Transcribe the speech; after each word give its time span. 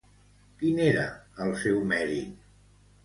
Quin 0.61 0.79
era 0.87 1.03
el 1.45 1.53
seu 1.65 1.77
mèrit? 1.93 2.49